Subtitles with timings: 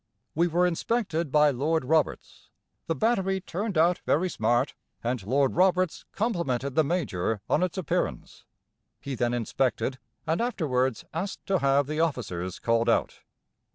[0.33, 2.49] We were inspected by Lord Roberts.
[2.87, 8.43] The battery turned out very smart, and Lord Roberts complimented the Major on its appearance.
[8.99, 13.19] He then inspected, and afterwards asked to have the officers called out.